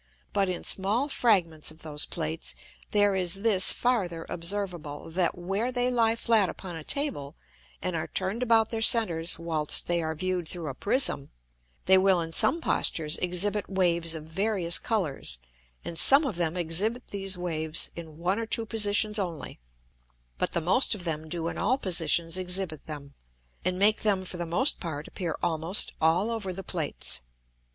But 0.33 0.49
in 0.49 0.63
small 0.63 1.09
fragments 1.09 1.69
of 1.69 1.83
those 1.83 2.07
Plates 2.07 2.55
there 2.91 3.13
is 3.13 3.43
this 3.43 3.71
farther 3.71 4.25
observable, 4.29 5.11
that 5.11 5.37
where 5.37 5.71
they 5.71 5.91
lie 5.91 6.15
flat 6.15 6.49
upon 6.49 6.75
a 6.75 6.83
Table, 6.83 7.35
and 7.83 7.95
are 7.95 8.07
turned 8.07 8.41
about 8.41 8.71
their 8.71 8.81
centers 8.81 9.37
whilst 9.37 9.85
they 9.85 10.01
are 10.01 10.15
view'd 10.15 10.49
through 10.49 10.69
a 10.69 10.73
Prism, 10.73 11.29
they 11.85 11.99
will 11.99 12.19
in 12.19 12.31
some 12.31 12.61
postures 12.61 13.19
exhibit 13.19 13.69
Waves 13.69 14.15
of 14.15 14.23
various 14.25 14.79
Colours; 14.79 15.37
and 15.85 15.99
some 15.99 16.25
of 16.25 16.35
them 16.35 16.57
exhibit 16.57 17.09
these 17.09 17.37
Waves 17.37 17.91
in 17.95 18.17
one 18.17 18.39
or 18.39 18.47
two 18.47 18.65
Positions 18.65 19.19
only, 19.19 19.59
but 20.39 20.53
the 20.53 20.61
most 20.61 20.95
of 20.95 21.03
them 21.03 21.29
do 21.29 21.47
in 21.47 21.59
all 21.59 21.77
Positions 21.77 22.39
exhibit 22.39 22.87
them, 22.87 23.13
and 23.63 23.77
make 23.77 23.99
them 24.01 24.25
for 24.25 24.37
the 24.37 24.47
most 24.47 24.79
part 24.79 25.07
appear 25.07 25.35
almost 25.43 25.93
all 26.01 26.31
over 26.31 26.51
the 26.51 26.63
Plates. 26.63 27.21